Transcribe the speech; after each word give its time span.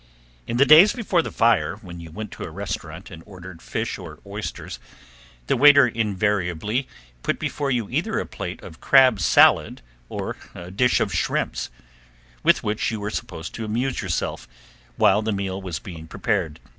In 0.47 0.57
the 0.57 0.65
days 0.65 0.93
before 0.93 1.21
the 1.21 1.29
fire 1.31 1.75
when 1.75 1.99
you 1.99 2.09
went 2.09 2.31
to 2.31 2.43
a 2.43 2.49
restaurant 2.49 3.11
and 3.11 3.21
ordered 3.27 3.61
fish 3.61 3.99
or 3.99 4.17
oysters 4.25 4.79
the 5.45 5.55
waiter 5.55 5.87
invariably 5.87 6.87
put 7.21 7.37
before 7.37 7.69
you 7.69 7.87
either 7.87 8.17
a 8.17 8.25
plate 8.25 8.63
of 8.63 8.81
crab 8.81 9.19
salad 9.19 9.83
or 10.09 10.37
a 10.55 10.71
dish 10.71 10.99
of 11.01 11.13
shrimps, 11.13 11.69
with 12.41 12.63
which 12.63 12.89
you 12.89 12.99
were 12.99 13.11
supposed 13.11 13.53
to 13.53 13.63
amuse 13.65 14.01
yourself 14.01 14.47
while 14.97 15.21
the 15.21 15.31
meal 15.31 15.61
was 15.61 15.77
being 15.77 16.07
prepared. 16.07 16.59